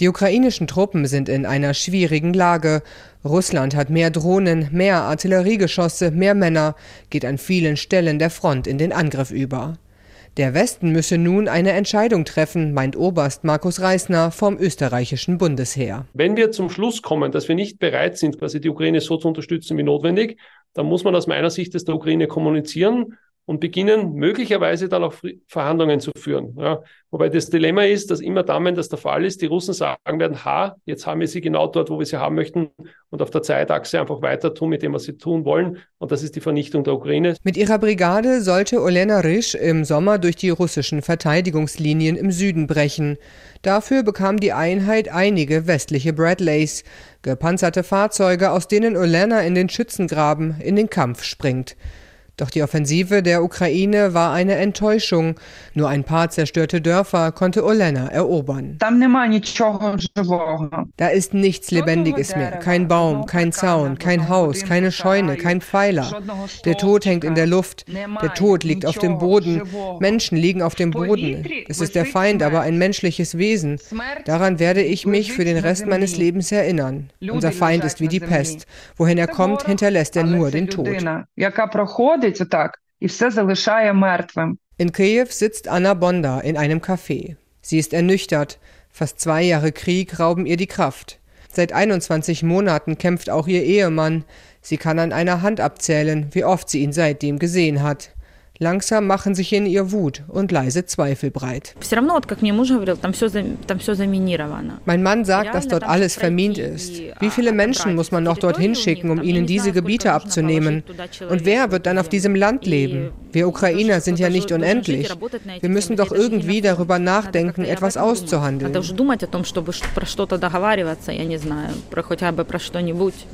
Die 0.00 0.08
ukrainischen 0.08 0.66
Truppen 0.66 1.06
sind 1.06 1.28
in 1.28 1.46
einer 1.46 1.74
schwierigen 1.74 2.34
Lage. 2.34 2.82
Russland 3.24 3.76
hat 3.76 3.88
mehr 3.88 4.10
Drohnen, 4.10 4.68
mehr 4.72 5.02
Artilleriegeschosse, 5.02 6.10
mehr 6.10 6.34
Männer, 6.34 6.74
geht 7.10 7.24
an 7.24 7.38
vielen 7.38 7.76
Stellen 7.76 8.18
der 8.18 8.30
Front 8.30 8.66
in 8.66 8.78
den 8.78 8.92
Angriff 8.92 9.30
über. 9.30 9.78
Der 10.36 10.52
Westen 10.54 10.90
müsse 10.90 11.18
nun 11.18 11.48
eine 11.48 11.70
Entscheidung 11.72 12.24
treffen, 12.24 12.74
meint 12.74 12.96
Oberst 12.96 13.44
Markus 13.44 13.80
Reisner 13.80 14.30
vom 14.30 14.58
österreichischen 14.58 15.38
Bundesheer. 15.38 16.04
Wenn 16.12 16.36
wir 16.36 16.50
zum 16.50 16.68
Schluss 16.68 17.00
kommen, 17.00 17.32
dass 17.32 17.48
wir 17.48 17.54
nicht 17.54 17.78
bereit 17.78 18.18
sind, 18.18 18.38
quasi 18.38 18.60
die 18.60 18.68
Ukraine 18.68 19.00
so 19.00 19.16
zu 19.16 19.28
unterstützen 19.28 19.78
wie 19.78 19.82
notwendig, 19.82 20.38
dann 20.74 20.86
muss 20.86 21.04
man 21.04 21.14
aus 21.14 21.26
meiner 21.26 21.48
Sicht 21.48 21.74
das 21.74 21.84
der 21.84 21.94
Ukraine 21.94 22.26
kommunizieren 22.26 23.16
und 23.46 23.60
beginnen 23.60 24.14
möglicherweise 24.14 24.88
dann 24.88 25.04
auch 25.04 25.14
Verhandlungen 25.46 26.00
zu 26.00 26.10
führen. 26.18 26.56
Ja. 26.58 26.82
Wobei 27.12 27.28
das 27.28 27.48
Dilemma 27.48 27.84
ist, 27.84 28.10
dass 28.10 28.20
immer 28.20 28.42
dann, 28.42 28.64
wenn 28.64 28.74
das 28.74 28.88
der 28.88 28.98
Fall 28.98 29.24
ist, 29.24 29.40
die 29.40 29.46
Russen 29.46 29.72
sagen 29.72 30.18
werden, 30.18 30.44
ha, 30.44 30.76
jetzt 30.84 31.06
haben 31.06 31.20
wir 31.20 31.28
sie 31.28 31.40
genau 31.40 31.68
dort, 31.68 31.88
wo 31.88 31.98
wir 31.98 32.06
sie 32.06 32.18
haben 32.18 32.34
möchten 32.34 32.70
und 33.10 33.22
auf 33.22 33.30
der 33.30 33.42
Zeitachse 33.42 34.00
einfach 34.00 34.20
weiter 34.20 34.52
tun 34.52 34.70
mit 34.70 34.82
dem, 34.82 34.92
was 34.92 35.04
sie 35.04 35.16
tun 35.16 35.44
wollen. 35.44 35.78
Und 35.98 36.10
das 36.10 36.24
ist 36.24 36.34
die 36.34 36.40
Vernichtung 36.40 36.82
der 36.82 36.94
Ukraine. 36.94 37.36
Mit 37.44 37.56
ihrer 37.56 37.78
Brigade 37.78 38.42
sollte 38.42 38.82
Olena 38.82 39.20
Risch 39.20 39.54
im 39.54 39.84
Sommer 39.84 40.18
durch 40.18 40.34
die 40.34 40.50
russischen 40.50 41.00
Verteidigungslinien 41.00 42.16
im 42.16 42.32
Süden 42.32 42.66
brechen. 42.66 43.16
Dafür 43.62 44.02
bekam 44.02 44.40
die 44.40 44.52
Einheit 44.52 45.08
einige 45.08 45.68
westliche 45.68 46.12
Bradleys, 46.12 46.82
gepanzerte 47.22 47.84
Fahrzeuge, 47.84 48.50
aus 48.50 48.66
denen 48.66 48.96
Olena 48.96 49.42
in 49.42 49.54
den 49.54 49.68
Schützengraben 49.68 50.60
in 50.60 50.74
den 50.74 50.90
Kampf 50.90 51.22
springt. 51.22 51.76
Doch 52.38 52.50
die 52.50 52.62
Offensive 52.62 53.22
der 53.22 53.42
Ukraine 53.42 54.12
war 54.12 54.34
eine 54.34 54.56
Enttäuschung. 54.56 55.36
Nur 55.72 55.88
ein 55.88 56.04
paar 56.04 56.28
zerstörte 56.28 56.82
Dörfer 56.82 57.32
konnte 57.32 57.64
Olena 57.64 58.08
erobern. 58.08 58.76
Da 60.98 61.08
ist 61.08 61.32
nichts 61.32 61.70
Lebendiges 61.70 62.36
mehr. 62.36 62.50
Kein 62.58 62.88
Baum, 62.88 63.24
kein 63.24 63.52
Zaun, 63.52 63.98
kein 63.98 64.28
Haus, 64.28 64.64
keine 64.64 64.92
Scheune, 64.92 65.36
kein 65.36 65.62
Pfeiler. 65.62 66.22
Der 66.66 66.76
Tod 66.76 67.06
hängt 67.06 67.24
in 67.24 67.34
der 67.34 67.46
Luft. 67.46 67.86
Der 67.88 68.34
Tod 68.34 68.64
liegt 68.64 68.84
auf 68.84 68.98
dem 68.98 69.16
Boden. 69.16 69.62
Menschen 70.00 70.36
liegen 70.36 70.60
auf 70.60 70.74
dem 70.74 70.90
Boden. 70.90 71.42
Es 71.68 71.80
ist 71.80 71.94
der 71.94 72.04
Feind, 72.04 72.42
aber 72.42 72.60
ein 72.60 72.76
menschliches 72.76 73.38
Wesen. 73.38 73.78
Daran 74.26 74.58
werde 74.58 74.82
ich 74.82 75.06
mich 75.06 75.32
für 75.32 75.46
den 75.46 75.56
Rest 75.56 75.86
meines 75.86 76.18
Lebens 76.18 76.52
erinnern. 76.52 77.08
Unser 77.30 77.52
Feind 77.52 77.82
ist 77.84 78.02
wie 78.02 78.08
die 78.08 78.20
Pest. 78.20 78.66
Wohin 78.96 79.16
er 79.16 79.26
kommt, 79.26 79.64
hinterlässt 79.64 80.16
er 80.16 80.24
nur 80.24 80.50
den 80.50 80.68
Tod 80.68 80.86
виходить 82.25 82.41
отак 82.41 82.79
і 82.99 83.07
все 83.07 83.31
залишає 83.31 83.93
мертвим. 83.93 84.57
In 84.79 84.91
Kiew 84.91 85.25
sitzt 85.25 85.67
Anna 85.67 85.93
Bonda 85.93 86.41
in 86.41 86.57
einem 86.57 86.79
Café. 86.79 87.35
Sie 87.61 87.77
ist 87.77 87.93
ernüchtert. 87.93 88.59
Fast 88.91 89.19
zwei 89.19 89.43
Jahre 89.43 89.71
Krieg 89.71 90.19
rauben 90.19 90.45
ihr 90.45 90.57
die 90.57 90.73
Kraft. 90.75 91.19
Seit 91.53 91.71
21 91.71 92.43
Monaten 92.43 92.97
kämpft 92.97 93.29
auch 93.29 93.47
ihr 93.47 93.63
Ehemann. 93.63 94.23
Sie 94.61 94.77
kann 94.77 94.97
an 94.99 95.13
einer 95.13 95.41
Hand 95.41 95.59
abzählen, 95.59 96.29
wie 96.31 96.43
oft 96.43 96.69
sie 96.69 96.81
ihn 96.81 96.93
seitdem 96.93 97.37
gesehen 97.37 97.83
hat. 97.83 98.09
Langsam 98.58 99.06
machen 99.06 99.34
sich 99.34 99.52
in 99.52 99.66
ihr 99.66 99.92
Wut 99.92 100.22
und 100.28 100.50
leise 100.50 100.86
Zweifel 100.86 101.30
breit. 101.30 101.74
Mein 104.84 105.02
Mann 105.02 105.24
sagt, 105.24 105.54
dass 105.54 105.68
dort 105.68 105.84
alles 105.84 106.14
vermint 106.14 106.58
ist. 106.58 107.00
Wie 107.20 107.30
viele 107.30 107.52
Menschen 107.52 107.94
muss 107.94 108.12
man 108.12 108.24
noch 108.24 108.38
dorthin 108.38 108.74
schicken, 108.74 109.10
um 109.10 109.22
ihnen 109.22 109.46
diese 109.46 109.72
Gebiete 109.72 110.12
abzunehmen? 110.12 110.82
Und 111.28 111.44
wer 111.44 111.70
wird 111.70 111.86
dann 111.86 111.98
auf 111.98 112.08
diesem 112.08 112.34
Land 112.34 112.66
leben? 112.66 113.10
Wir 113.32 113.48
Ukrainer 113.48 114.00
sind 114.00 114.18
ja 114.18 114.30
nicht 114.30 114.50
unendlich. 114.50 115.10
Wir 115.60 115.68
müssen 115.68 115.96
doch 115.96 116.10
irgendwie 116.10 116.62
darüber 116.62 116.98
nachdenken, 116.98 117.64
etwas 117.64 117.96
auszuhandeln. 117.98 118.72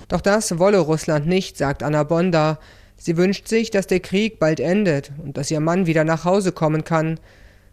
Doch 0.08 0.20
das 0.20 0.58
wolle 0.58 0.78
Russland 0.78 1.26
nicht, 1.26 1.56
sagt 1.56 1.82
Anna 1.82 2.02
Bonda. 2.02 2.58
Sie 2.96 3.16
wünscht 3.16 3.48
sich, 3.48 3.70
dass 3.70 3.86
der 3.86 4.00
Krieg 4.00 4.38
bald 4.38 4.60
endet 4.60 5.12
und 5.22 5.36
dass 5.36 5.50
ihr 5.50 5.60
Mann 5.60 5.86
wieder 5.86 6.04
nach 6.04 6.24
Hause 6.24 6.52
kommen 6.52 6.84
kann. 6.84 7.18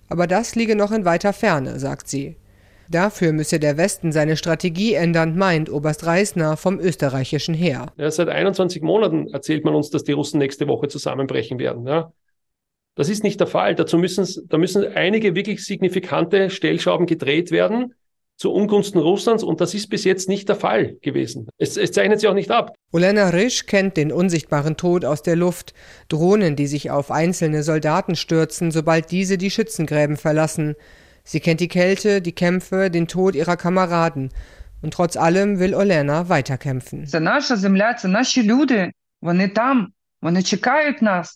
Aber 0.07 0.27
das 0.27 0.55
liege 0.55 0.75
noch 0.75 0.91
in 0.91 1.05
weiter 1.05 1.33
Ferne, 1.33 1.79
sagt 1.79 2.07
sie. 2.07 2.35
Dafür 2.89 3.33
müsse 3.33 3.59
der 3.59 3.77
Westen 3.77 4.11
seine 4.11 4.35
Strategie 4.35 4.95
ändern, 4.95 5.37
meint 5.37 5.69
Oberst 5.69 6.07
Reisner 6.07 6.57
vom 6.57 6.79
österreichischen 6.79 7.53
Heer. 7.53 7.93
Ja, 7.97 8.09
seit 8.09 8.29
21 8.29 8.81
Monaten 8.81 9.27
erzählt 9.27 9.63
man 9.63 9.75
uns, 9.75 9.91
dass 9.91 10.03
die 10.03 10.13
Russen 10.13 10.39
nächste 10.39 10.67
Woche 10.67 10.87
zusammenbrechen 10.87 11.59
werden. 11.59 11.85
Ja. 11.85 12.11
Das 12.95 13.09
ist 13.09 13.23
nicht 13.23 13.39
der 13.39 13.47
Fall. 13.47 13.75
Dazu 13.75 13.99
müssen, 13.99 14.47
da 14.49 14.57
müssen 14.57 14.83
einige 14.83 15.35
wirklich 15.35 15.63
signifikante 15.63 16.49
Stellschrauben 16.49 17.05
gedreht 17.05 17.51
werden 17.51 17.93
zu 18.39 18.53
Ungunsten 18.53 19.01
Russlands 19.01 19.43
und 19.43 19.59
das 19.59 19.73
ist 19.73 19.89
bis 19.89 20.05
jetzt 20.05 20.29
nicht 20.29 20.47
der 20.47 20.55
Fall 20.55 20.95
gewesen. 21.01 21.49
Es, 21.57 21.75
es 21.75 21.91
zeichnet 21.91 22.21
sich 22.21 22.29
auch 22.29 22.33
nicht 22.33 22.49
ab. 22.49 22.73
Olena 22.93 23.29
Risch 23.29 23.65
kennt 23.65 23.97
den 23.97 24.13
unsichtbaren 24.13 24.77
Tod 24.77 25.03
aus 25.03 25.21
der 25.21 25.35
Luft, 25.35 25.73
Drohnen, 26.07 26.55
die 26.55 26.67
sich 26.67 26.89
auf 26.89 27.11
einzelne 27.11 27.63
Soldaten 27.63 28.15
stürzen, 28.15 28.71
sobald 28.71 29.11
diese 29.11 29.37
die 29.37 29.51
Schützengräben 29.51 30.15
verlassen. 30.15 30.75
Sie 31.25 31.41
kennt 31.41 31.59
die 31.59 31.67
Kälte, 31.67 32.21
die 32.21 32.31
Kämpfe, 32.31 32.89
den 32.89 33.09
Tod 33.09 33.35
ihrer 33.35 33.57
Kameraden. 33.57 34.29
Und 34.81 34.93
trotz 34.93 35.17
allem 35.17 35.59
will 35.59 35.75
Olena 35.75 36.29
weiterkämpfen. 36.29 37.05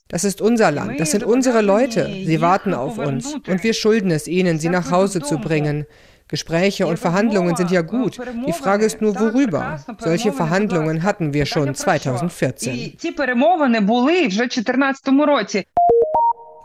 Das 0.07 0.23
ist 0.23 0.41
unser 0.41 0.71
Land, 0.71 0.99
das 1.01 1.11
sind 1.11 1.23
unsere 1.23 1.61
Leute. 1.61 2.05
Sie 2.05 2.39
warten 2.39 2.73
auf 2.73 2.97
uns. 2.97 3.33
Und 3.33 3.63
wir 3.63 3.73
schulden 3.73 4.11
es 4.11 4.27
ihnen, 4.27 4.59
sie 4.59 4.69
nach 4.69 4.89
Hause 4.89 5.21
zu 5.21 5.37
bringen. 5.37 5.85
Gespräche 6.33 6.87
und 6.87 6.97
Verhandlungen 6.97 7.55
sind 7.55 7.69
ja 7.69 7.83
gut. 7.83 8.17
Die 8.47 8.53
Frage 8.53 8.85
ist 8.85 9.01
nur, 9.01 9.13
worüber. 9.19 9.79
Solche 9.99 10.33
Verhandlungen 10.33 11.03
hatten 11.03 11.31
wir 11.31 11.45
schon 11.45 11.75
2014. 11.75 12.97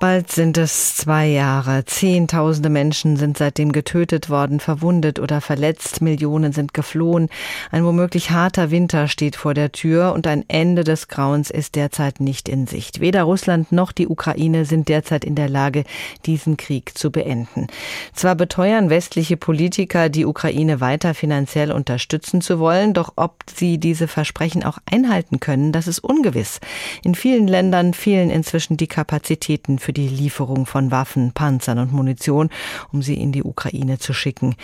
Bald 0.00 0.30
sind 0.30 0.56
es 0.58 0.94
zwei 0.94 1.26
Jahre. 1.26 1.84
Zehntausende 1.84 2.68
Menschen 2.68 3.16
sind 3.16 3.36
seitdem 3.36 3.72
getötet 3.72 4.30
worden, 4.30 4.60
verwundet 4.60 5.18
oder 5.18 5.40
verletzt. 5.40 6.00
Millionen 6.02 6.52
sind 6.52 6.72
geflohen. 6.72 7.28
Ein 7.72 7.84
womöglich 7.84 8.30
harter 8.30 8.70
Winter 8.70 9.08
steht 9.08 9.34
vor 9.34 9.54
der 9.54 9.72
Tür 9.72 10.12
und 10.12 10.28
ein 10.28 10.44
Ende 10.46 10.84
des 10.84 11.08
Grauens 11.08 11.50
ist 11.50 11.74
derzeit 11.74 12.20
nicht 12.20 12.48
in 12.48 12.68
Sicht. 12.68 13.00
Weder 13.00 13.24
Russland 13.24 13.72
noch 13.72 13.90
die 13.90 14.06
Ukraine 14.06 14.66
sind 14.66 14.88
derzeit 14.88 15.24
in 15.24 15.34
der 15.34 15.48
Lage, 15.48 15.82
diesen 16.26 16.56
Krieg 16.56 16.96
zu 16.96 17.10
beenden. 17.10 17.66
Zwar 18.14 18.36
beteuern 18.36 18.90
westliche 18.90 19.36
Politiker, 19.36 20.10
die 20.10 20.26
Ukraine 20.26 20.80
weiter 20.80 21.12
finanziell 21.12 21.72
unterstützen 21.72 22.40
zu 22.40 22.60
wollen, 22.60 22.94
doch 22.94 23.14
ob 23.16 23.42
sie 23.52 23.78
diese 23.78 24.06
Versprechen 24.06 24.62
auch 24.62 24.78
einhalten 24.88 25.40
können, 25.40 25.72
das 25.72 25.88
ist 25.88 25.98
ungewiss. 25.98 26.60
In 27.02 27.16
vielen 27.16 27.48
Ländern 27.48 27.94
fehlen 27.94 28.30
inzwischen 28.30 28.76
die 28.76 28.86
Kapazitäten 28.86 29.80
für 29.88 29.95
die 29.95 30.07
Lieferung 30.07 30.66
von 30.66 30.90
Waffen, 30.90 31.33
Panzern 31.33 31.78
und 31.78 31.95
Munition, 31.95 32.50
um 32.92 33.00
sie 33.00 33.14
in 33.14 33.33
die 33.33 33.42
Ukraine 33.42 33.99
zu 33.99 34.12
schicken. 34.12 34.54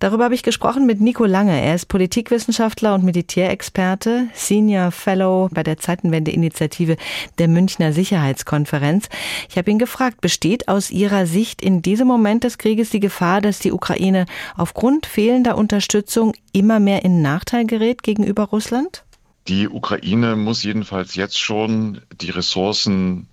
Darüber 0.00 0.24
habe 0.24 0.34
ich 0.34 0.42
gesprochen 0.42 0.86
mit 0.86 1.00
Nico 1.00 1.24
Lange. 1.24 1.62
Er 1.62 1.76
ist 1.76 1.86
Politikwissenschaftler 1.86 2.92
und 2.92 3.04
Militärexperte, 3.04 4.26
Senior 4.34 4.90
Fellow 4.90 5.48
bei 5.52 5.62
der 5.62 5.76
Zeitenwende-Initiative 5.76 6.96
der 7.38 7.46
Münchner 7.46 7.92
Sicherheitskonferenz. 7.92 9.08
Ich 9.48 9.56
habe 9.56 9.70
ihn 9.70 9.78
gefragt, 9.78 10.20
besteht 10.20 10.66
aus 10.66 10.90
Ihrer 10.90 11.26
Sicht 11.26 11.62
in 11.62 11.80
diesem 11.80 12.08
Moment 12.08 12.42
des 12.42 12.58
Krieges 12.58 12.90
die 12.90 12.98
Gefahr, 12.98 13.40
dass 13.40 13.60
die 13.60 13.70
Ukraine 13.70 14.26
aufgrund 14.56 15.06
fehlender 15.06 15.56
Unterstützung 15.56 16.32
immer 16.52 16.80
mehr 16.80 17.04
in 17.04 17.22
Nachteil 17.22 17.66
gerät 17.66 18.02
gegenüber 18.02 18.46
Russland? 18.46 19.04
Die 19.46 19.68
Ukraine 19.68 20.34
muss 20.34 20.64
jedenfalls 20.64 21.14
jetzt 21.14 21.38
schon 21.38 22.00
die 22.20 22.30
Ressourcen 22.30 23.28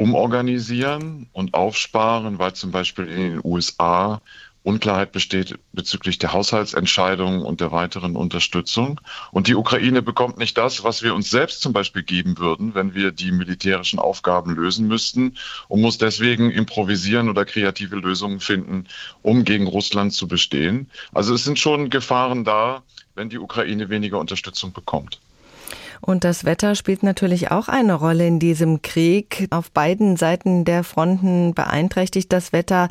umorganisieren 0.00 1.28
und 1.34 1.52
aufsparen, 1.52 2.38
weil 2.38 2.54
zum 2.54 2.70
Beispiel 2.70 3.06
in 3.06 3.32
den 3.32 3.40
USA 3.44 4.22
Unklarheit 4.62 5.12
besteht 5.12 5.58
bezüglich 5.72 6.18
der 6.18 6.32
Haushaltsentscheidungen 6.32 7.42
und 7.42 7.60
der 7.60 7.70
weiteren 7.70 8.16
Unterstützung. 8.16 8.98
Und 9.30 9.46
die 9.46 9.54
Ukraine 9.54 10.00
bekommt 10.00 10.38
nicht 10.38 10.56
das, 10.56 10.84
was 10.84 11.02
wir 11.02 11.14
uns 11.14 11.30
selbst 11.30 11.60
zum 11.60 11.74
Beispiel 11.74 12.02
geben 12.02 12.38
würden, 12.38 12.74
wenn 12.74 12.94
wir 12.94 13.10
die 13.10 13.30
militärischen 13.30 13.98
Aufgaben 13.98 14.54
lösen 14.54 14.88
müssten 14.88 15.36
und 15.68 15.82
muss 15.82 15.98
deswegen 15.98 16.50
improvisieren 16.50 17.28
oder 17.28 17.44
kreative 17.44 17.96
Lösungen 17.96 18.40
finden, 18.40 18.86
um 19.20 19.44
gegen 19.44 19.66
Russland 19.66 20.14
zu 20.14 20.28
bestehen. 20.28 20.90
Also 21.12 21.34
es 21.34 21.44
sind 21.44 21.58
schon 21.58 21.90
Gefahren 21.90 22.44
da, 22.44 22.82
wenn 23.14 23.28
die 23.28 23.38
Ukraine 23.38 23.90
weniger 23.90 24.18
Unterstützung 24.18 24.72
bekommt. 24.72 25.20
Und 26.00 26.24
das 26.24 26.44
Wetter 26.44 26.74
spielt 26.74 27.02
natürlich 27.02 27.50
auch 27.50 27.68
eine 27.68 27.94
Rolle 27.94 28.26
in 28.26 28.38
diesem 28.38 28.82
Krieg. 28.82 29.46
Auf 29.50 29.70
beiden 29.70 30.16
Seiten 30.16 30.64
der 30.64 30.84
Fronten 30.84 31.54
beeinträchtigt 31.54 32.32
das 32.32 32.52
Wetter 32.52 32.88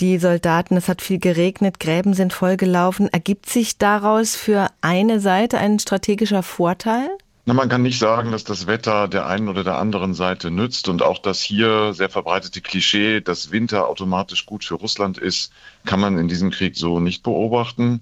die 0.00 0.18
Soldaten. 0.18 0.76
Es 0.76 0.88
hat 0.88 1.02
viel 1.02 1.18
geregnet, 1.18 1.80
Gräben 1.80 2.14
sind 2.14 2.32
vollgelaufen. 2.32 3.08
Ergibt 3.12 3.48
sich 3.48 3.78
daraus 3.78 4.36
für 4.36 4.68
eine 4.80 5.20
Seite 5.20 5.58
ein 5.58 5.78
strategischer 5.78 6.42
Vorteil? 6.42 7.10
Na, 7.46 7.52
man 7.52 7.68
kann 7.68 7.82
nicht 7.82 7.98
sagen, 7.98 8.32
dass 8.32 8.44
das 8.44 8.66
Wetter 8.66 9.06
der 9.06 9.26
einen 9.26 9.48
oder 9.48 9.64
der 9.64 9.76
anderen 9.76 10.14
Seite 10.14 10.50
nützt 10.50 10.88
und 10.88 11.02
auch 11.02 11.18
das 11.18 11.42
hier 11.42 11.92
sehr 11.92 12.08
verbreitete 12.08 12.62
Klischee, 12.62 13.20
dass 13.20 13.50
Winter 13.50 13.86
automatisch 13.86 14.46
gut 14.46 14.64
für 14.64 14.76
Russland 14.76 15.18
ist, 15.18 15.52
kann 15.84 16.00
man 16.00 16.16
in 16.16 16.26
diesem 16.26 16.50
Krieg 16.50 16.74
so 16.74 17.00
nicht 17.00 17.22
beobachten. 17.22 18.00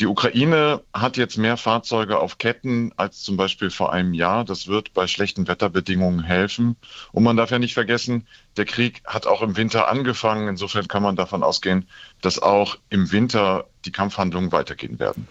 Die 0.00 0.06
Ukraine 0.06 0.84
hat 0.94 1.16
jetzt 1.16 1.38
mehr 1.38 1.56
Fahrzeuge 1.56 2.20
auf 2.20 2.38
Ketten 2.38 2.92
als 2.96 3.22
zum 3.22 3.36
Beispiel 3.36 3.70
vor 3.70 3.92
einem 3.92 4.14
Jahr. 4.14 4.44
Das 4.44 4.68
wird 4.68 4.94
bei 4.94 5.08
schlechten 5.08 5.48
Wetterbedingungen 5.48 6.22
helfen. 6.22 6.76
Und 7.10 7.24
man 7.24 7.36
darf 7.36 7.50
ja 7.50 7.58
nicht 7.58 7.74
vergessen, 7.74 8.28
der 8.56 8.64
Krieg 8.64 9.02
hat 9.04 9.26
auch 9.26 9.42
im 9.42 9.56
Winter 9.56 9.88
angefangen. 9.88 10.46
Insofern 10.46 10.86
kann 10.86 11.02
man 11.02 11.16
davon 11.16 11.42
ausgehen, 11.42 11.88
dass 12.20 12.40
auch 12.40 12.78
im 12.90 13.10
Winter 13.10 13.66
die 13.84 13.92
Kampfhandlungen 13.92 14.52
weitergehen 14.52 15.00
werden. 15.00 15.26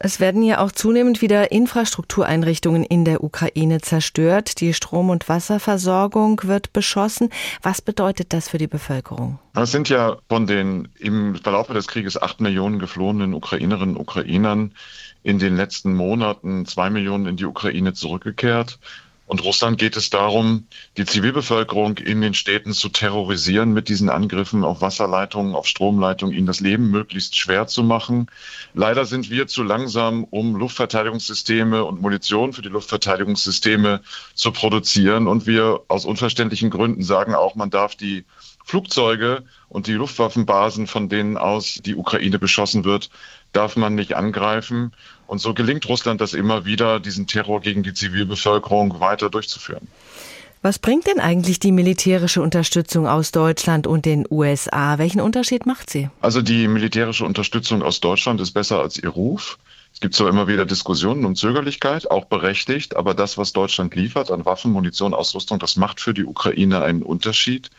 Es 0.00 0.20
werden 0.20 0.44
ja 0.44 0.60
auch 0.60 0.70
zunehmend 0.70 1.22
wieder 1.22 1.50
Infrastruktureinrichtungen 1.50 2.84
in 2.84 3.04
der 3.04 3.24
Ukraine 3.24 3.80
zerstört. 3.80 4.60
Die 4.60 4.72
Strom- 4.72 5.10
und 5.10 5.28
Wasserversorgung 5.28 6.40
wird 6.44 6.72
beschossen. 6.72 7.30
Was 7.62 7.82
bedeutet 7.82 8.32
das 8.32 8.48
für 8.48 8.58
die 8.58 8.68
Bevölkerung? 8.68 9.40
Es 9.54 9.72
sind 9.72 9.88
ja 9.88 10.18
von 10.28 10.46
den 10.46 10.86
im 11.00 11.34
Verlauf 11.34 11.66
des 11.66 11.88
Krieges 11.88 12.20
acht 12.20 12.40
Millionen 12.40 12.78
geflohenen 12.78 13.34
Ukrainerinnen 13.34 13.96
und 13.96 14.00
Ukrainern 14.00 14.72
in 15.24 15.40
den 15.40 15.56
letzten 15.56 15.94
Monaten 15.94 16.64
zwei 16.64 16.90
Millionen 16.90 17.26
in 17.26 17.36
die 17.36 17.46
Ukraine 17.46 17.92
zurückgekehrt. 17.92 18.78
Und 19.28 19.44
Russland 19.44 19.76
geht 19.76 19.94
es 19.98 20.08
darum, 20.08 20.66
die 20.96 21.04
Zivilbevölkerung 21.04 21.98
in 21.98 22.22
den 22.22 22.32
Städten 22.32 22.72
zu 22.72 22.88
terrorisieren 22.88 23.74
mit 23.74 23.90
diesen 23.90 24.08
Angriffen 24.08 24.64
auf 24.64 24.80
Wasserleitungen, 24.80 25.54
auf 25.54 25.66
Stromleitungen, 25.66 26.34
ihnen 26.34 26.46
das 26.46 26.60
Leben 26.60 26.90
möglichst 26.90 27.36
schwer 27.36 27.66
zu 27.66 27.82
machen. 27.82 28.30
Leider 28.72 29.04
sind 29.04 29.28
wir 29.28 29.46
zu 29.46 29.62
langsam, 29.62 30.24
um 30.24 30.56
Luftverteidigungssysteme 30.56 31.84
und 31.84 32.00
Munition 32.00 32.54
für 32.54 32.62
die 32.62 32.70
Luftverteidigungssysteme 32.70 34.00
zu 34.32 34.50
produzieren. 34.50 35.28
Und 35.28 35.46
wir 35.46 35.82
aus 35.88 36.06
unverständlichen 36.06 36.70
Gründen 36.70 37.02
sagen 37.02 37.34
auch, 37.34 37.54
man 37.54 37.68
darf 37.68 37.96
die 37.96 38.24
Flugzeuge 38.68 39.44
und 39.70 39.86
die 39.86 39.94
Luftwaffenbasen, 39.94 40.86
von 40.86 41.08
denen 41.08 41.38
aus 41.38 41.80
die 41.82 41.96
Ukraine 41.96 42.38
beschossen 42.38 42.84
wird, 42.84 43.08
darf 43.54 43.76
man 43.76 43.94
nicht 43.94 44.14
angreifen. 44.14 44.92
Und 45.26 45.38
so 45.38 45.54
gelingt 45.54 45.88
Russland 45.88 46.20
das 46.20 46.34
immer 46.34 46.66
wieder, 46.66 47.00
diesen 47.00 47.26
Terror 47.26 47.62
gegen 47.62 47.82
die 47.82 47.94
Zivilbevölkerung 47.94 49.00
weiter 49.00 49.30
durchzuführen. 49.30 49.88
Was 50.60 50.78
bringt 50.78 51.06
denn 51.06 51.18
eigentlich 51.18 51.60
die 51.60 51.72
militärische 51.72 52.42
Unterstützung 52.42 53.06
aus 53.06 53.32
Deutschland 53.32 53.86
und 53.86 54.04
den 54.04 54.26
USA? 54.28 54.98
Welchen 54.98 55.22
Unterschied 55.22 55.64
macht 55.64 55.88
sie? 55.88 56.10
Also 56.20 56.42
die 56.42 56.68
militärische 56.68 57.24
Unterstützung 57.24 57.82
aus 57.82 58.00
Deutschland 58.00 58.38
ist 58.38 58.50
besser 58.50 58.80
als 58.80 58.98
ihr 58.98 59.08
Ruf. 59.08 59.58
Es 59.94 60.00
gibt 60.00 60.14
zwar 60.14 60.28
immer 60.28 60.46
wieder 60.46 60.66
Diskussionen 60.66 61.24
um 61.24 61.36
Zögerlichkeit, 61.36 62.10
auch 62.10 62.26
berechtigt, 62.26 62.96
aber 62.96 63.14
das, 63.14 63.38
was 63.38 63.54
Deutschland 63.54 63.94
liefert 63.94 64.30
an 64.30 64.44
Waffen, 64.44 64.72
Munition, 64.72 65.14
Ausrüstung, 65.14 65.58
das 65.58 65.76
macht 65.76 66.00
für 66.00 66.12
die 66.12 66.24
Ukraine 66.24 66.82
einen 66.82 67.02
Unterschied. 67.02 67.70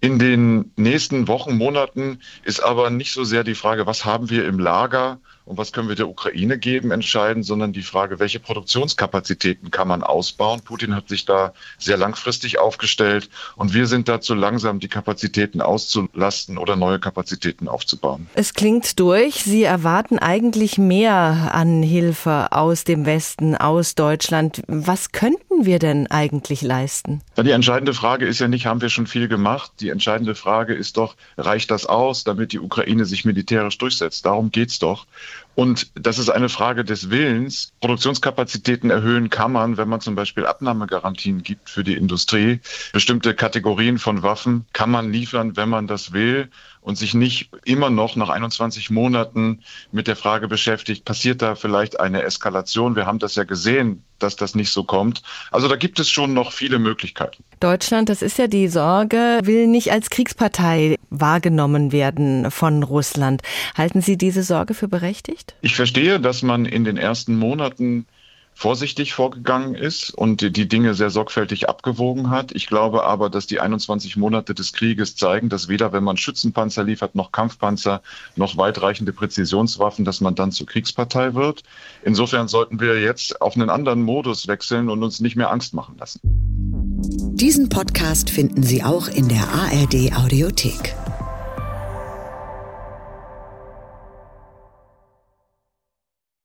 In 0.00 0.18
den 0.18 0.72
nächsten 0.76 1.26
Wochen, 1.26 1.56
Monaten 1.56 2.20
ist 2.44 2.60
aber 2.60 2.90
nicht 2.90 3.12
so 3.12 3.24
sehr 3.24 3.44
die 3.44 3.54
Frage, 3.54 3.86
was 3.86 4.04
haben 4.04 4.30
wir 4.30 4.46
im 4.46 4.58
Lager 4.58 5.20
und 5.46 5.56
was 5.56 5.72
können 5.72 5.88
wir 5.88 5.94
der 5.94 6.08
Ukraine 6.08 6.58
geben, 6.58 6.90
entscheiden, 6.90 7.42
sondern 7.42 7.72
die 7.72 7.82
Frage, 7.82 8.18
welche 8.18 8.40
Produktionskapazitäten 8.40 9.70
kann 9.70 9.88
man 9.88 10.02
ausbauen. 10.02 10.60
Putin 10.60 10.94
hat 10.94 11.08
sich 11.08 11.24
da 11.24 11.54
sehr 11.78 11.96
langfristig 11.96 12.58
aufgestellt 12.58 13.30
und 13.54 13.72
wir 13.72 13.86
sind 13.86 14.08
dazu 14.08 14.34
langsam, 14.34 14.80
die 14.80 14.88
Kapazitäten 14.88 15.60
auszulasten 15.60 16.58
oder 16.58 16.74
neue 16.74 16.98
Kapazitäten 16.98 17.68
aufzubauen. 17.68 18.28
Es 18.34 18.54
klingt 18.54 18.98
durch. 18.98 19.44
Sie 19.44 19.62
erwarten 19.62 20.18
eigentlich 20.18 20.78
mehr 20.78 21.50
an 21.52 21.82
Hilfe 21.82 22.48
aus 22.50 22.82
dem 22.82 23.06
Westen, 23.06 23.56
aus 23.56 23.94
Deutschland. 23.94 24.62
Was 24.66 25.12
könnten 25.12 25.64
wir 25.64 25.78
denn 25.78 26.08
eigentlich 26.08 26.62
leisten? 26.62 27.22
Ja, 27.36 27.44
die 27.44 27.52
entscheidende 27.52 27.94
Frage 27.94 28.26
ist 28.26 28.40
ja 28.40 28.48
nicht, 28.48 28.66
haben 28.66 28.80
wir 28.80 28.88
schon 28.88 29.06
viel 29.06 29.28
gemacht? 29.28 29.70
Die 29.78 29.90
entscheidende 29.90 30.34
Frage 30.34 30.74
ist 30.74 30.96
doch, 30.96 31.14
reicht 31.38 31.70
das 31.70 31.86
aus, 31.86 32.24
damit 32.24 32.52
die 32.52 32.58
Ukraine 32.58 33.04
sich 33.04 33.24
militärisch 33.24 33.78
durchsetzt? 33.78 34.26
Darum 34.26 34.50
geht's 34.50 34.80
doch. 34.80 35.06
Und 35.54 35.90
das 35.94 36.18
ist 36.18 36.28
eine 36.28 36.48
Frage 36.48 36.84
des 36.84 37.10
Willens. 37.10 37.72
Produktionskapazitäten 37.80 38.90
erhöhen 38.90 39.30
kann 39.30 39.52
man, 39.52 39.76
wenn 39.76 39.88
man 39.88 40.00
zum 40.00 40.14
Beispiel 40.14 40.44
Abnahmegarantien 40.44 41.42
gibt 41.42 41.70
für 41.70 41.82
die 41.82 41.94
Industrie. 41.94 42.60
Bestimmte 42.92 43.34
Kategorien 43.34 43.98
von 43.98 44.22
Waffen 44.22 44.66
kann 44.72 44.90
man 44.90 45.12
liefern, 45.12 45.56
wenn 45.56 45.68
man 45.68 45.86
das 45.86 46.12
will 46.12 46.50
und 46.86 46.96
sich 46.96 47.14
nicht 47.14 47.50
immer 47.64 47.90
noch 47.90 48.14
nach 48.14 48.28
21 48.28 48.90
Monaten 48.90 49.64
mit 49.90 50.06
der 50.06 50.14
Frage 50.14 50.46
beschäftigt, 50.46 51.04
passiert 51.04 51.42
da 51.42 51.56
vielleicht 51.56 51.98
eine 51.98 52.22
Eskalation? 52.22 52.94
Wir 52.94 53.06
haben 53.06 53.18
das 53.18 53.34
ja 53.34 53.42
gesehen, 53.42 54.04
dass 54.20 54.36
das 54.36 54.54
nicht 54.54 54.70
so 54.70 54.84
kommt. 54.84 55.24
Also 55.50 55.66
da 55.66 55.74
gibt 55.74 55.98
es 55.98 56.08
schon 56.08 56.32
noch 56.32 56.52
viele 56.52 56.78
Möglichkeiten. 56.78 57.42
Deutschland, 57.58 58.08
das 58.08 58.22
ist 58.22 58.38
ja 58.38 58.46
die 58.46 58.68
Sorge, 58.68 59.40
will 59.42 59.66
nicht 59.66 59.90
als 59.90 60.10
Kriegspartei 60.10 60.94
wahrgenommen 61.10 61.90
werden 61.90 62.52
von 62.52 62.84
Russland. 62.84 63.42
Halten 63.76 64.00
Sie 64.00 64.16
diese 64.16 64.44
Sorge 64.44 64.72
für 64.72 64.86
berechtigt? 64.86 65.56
Ich 65.62 65.74
verstehe, 65.74 66.20
dass 66.20 66.42
man 66.42 66.66
in 66.66 66.84
den 66.84 66.98
ersten 66.98 67.36
Monaten 67.36 68.06
vorsichtig 68.56 69.12
vorgegangen 69.12 69.74
ist 69.74 70.10
und 70.14 70.40
die 70.40 70.66
Dinge 70.66 70.94
sehr 70.94 71.10
sorgfältig 71.10 71.68
abgewogen 71.68 72.30
hat. 72.30 72.52
Ich 72.52 72.66
glaube 72.66 73.04
aber, 73.04 73.28
dass 73.28 73.46
die 73.46 73.60
21 73.60 74.16
Monate 74.16 74.54
des 74.54 74.72
Krieges 74.72 75.14
zeigen, 75.14 75.50
dass 75.50 75.68
weder 75.68 75.92
wenn 75.92 76.02
man 76.02 76.16
Schützenpanzer 76.16 76.82
liefert, 76.82 77.14
noch 77.14 77.32
Kampfpanzer, 77.32 78.00
noch 78.34 78.56
weitreichende 78.56 79.12
Präzisionswaffen, 79.12 80.06
dass 80.06 80.22
man 80.22 80.34
dann 80.34 80.52
zur 80.52 80.66
Kriegspartei 80.66 81.34
wird. 81.34 81.64
Insofern 82.02 82.48
sollten 82.48 82.80
wir 82.80 82.98
jetzt 82.98 83.42
auf 83.42 83.56
einen 83.56 83.68
anderen 83.68 84.02
Modus 84.02 84.48
wechseln 84.48 84.88
und 84.88 85.02
uns 85.02 85.20
nicht 85.20 85.36
mehr 85.36 85.50
Angst 85.50 85.74
machen 85.74 85.96
lassen. 85.98 86.20
Diesen 87.34 87.68
Podcast 87.68 88.30
finden 88.30 88.62
Sie 88.62 88.82
auch 88.82 89.08
in 89.08 89.28
der 89.28 89.48
ARD 89.48 90.16
Audiothek. 90.16 90.96